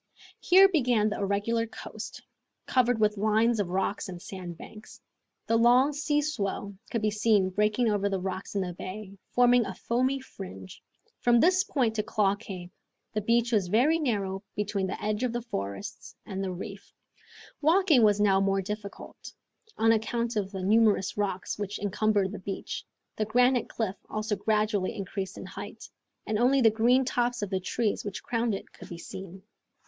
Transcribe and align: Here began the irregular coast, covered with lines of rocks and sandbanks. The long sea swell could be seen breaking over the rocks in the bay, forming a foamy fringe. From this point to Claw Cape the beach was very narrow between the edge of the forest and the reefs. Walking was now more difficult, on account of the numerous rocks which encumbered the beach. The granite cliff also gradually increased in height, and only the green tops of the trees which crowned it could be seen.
Here 0.39 0.67
began 0.67 1.09
the 1.09 1.17
irregular 1.19 1.67
coast, 1.67 2.23
covered 2.65 2.99
with 2.99 3.17
lines 3.19 3.59
of 3.59 3.67
rocks 3.69 4.09
and 4.09 4.19
sandbanks. 4.19 4.99
The 5.45 5.57
long 5.59 5.93
sea 5.93 6.23
swell 6.23 6.73
could 6.89 7.03
be 7.03 7.11
seen 7.11 7.51
breaking 7.51 7.87
over 7.87 8.09
the 8.09 8.19
rocks 8.19 8.55
in 8.55 8.61
the 8.61 8.73
bay, 8.73 9.15
forming 9.29 9.63
a 9.63 9.75
foamy 9.75 10.19
fringe. 10.19 10.81
From 11.19 11.39
this 11.39 11.63
point 11.63 11.97
to 11.97 12.01
Claw 12.01 12.33
Cape 12.33 12.71
the 13.13 13.21
beach 13.21 13.51
was 13.51 13.67
very 13.67 13.99
narrow 13.99 14.41
between 14.55 14.87
the 14.87 14.99
edge 14.99 15.21
of 15.21 15.33
the 15.33 15.41
forest 15.43 16.15
and 16.25 16.43
the 16.43 16.51
reefs. 16.51 16.91
Walking 17.61 18.01
was 18.01 18.19
now 18.19 18.41
more 18.41 18.63
difficult, 18.63 19.31
on 19.77 19.91
account 19.91 20.35
of 20.35 20.49
the 20.51 20.63
numerous 20.63 21.15
rocks 21.15 21.59
which 21.59 21.77
encumbered 21.77 22.31
the 22.31 22.39
beach. 22.39 22.83
The 23.17 23.25
granite 23.25 23.69
cliff 23.69 23.97
also 24.09 24.35
gradually 24.35 24.95
increased 24.95 25.37
in 25.37 25.45
height, 25.45 25.87
and 26.25 26.39
only 26.39 26.59
the 26.59 26.71
green 26.71 27.05
tops 27.05 27.43
of 27.43 27.51
the 27.51 27.59
trees 27.59 28.03
which 28.03 28.23
crowned 28.23 28.55
it 28.55 28.73
could 28.73 28.89
be 28.89 28.97
seen. 28.97 29.43